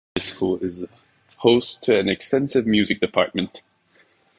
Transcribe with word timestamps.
Scotch 0.17 0.39
Plains-Fanwood 0.39 0.57
High 0.57 0.63
School 0.63 0.67
is 0.67 0.85
host 1.37 1.83
to 1.83 1.99
an 1.99 2.09
extensive 2.09 2.65
music 2.65 2.99
department. 3.01 3.61